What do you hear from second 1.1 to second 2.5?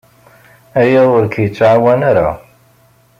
ur k-yettɛawan ara.